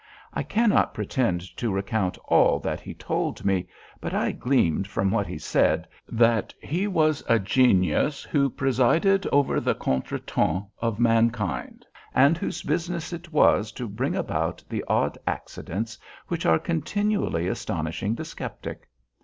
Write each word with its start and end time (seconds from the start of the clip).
I 0.33 0.41
cannot 0.41 0.95
pretend 0.95 1.41
to 1.57 1.71
recount 1.71 2.17
all 2.25 2.57
that 2.61 2.79
he 2.79 2.95
told 2.95 3.45
me, 3.45 3.67
but 3.99 4.15
I 4.15 4.31
gleaned 4.31 4.87
from 4.87 5.11
what 5.11 5.27
he 5.27 5.37
said 5.37 5.87
that 6.09 6.55
he 6.59 6.87
was 6.87 7.23
a 7.29 7.37
genius 7.37 8.23
who 8.23 8.49
presided 8.49 9.27
over 9.27 9.59
the 9.59 9.75
contretemps 9.75 10.67
of 10.79 10.99
mankind, 10.99 11.85
and 12.15 12.35
whose 12.35 12.63
business 12.63 13.13
it 13.13 13.31
was 13.31 13.71
to 13.73 13.87
bring 13.87 14.15
about 14.15 14.63
the 14.67 14.83
odd 14.87 15.19
accidents 15.27 15.99
which 16.29 16.47
are 16.47 16.57
continually 16.57 17.47
astonishing 17.47 18.15
the 18.15 18.25
skeptic. 18.25 18.89